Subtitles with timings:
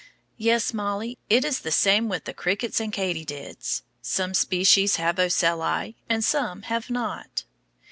[0.39, 3.83] Yes, Mollie, it is the same with the crickets and katydids.
[4.01, 7.43] Some species have ocelli, and some have not.